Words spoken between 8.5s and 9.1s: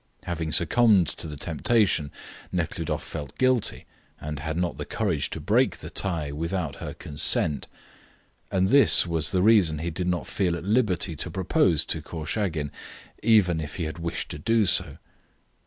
And this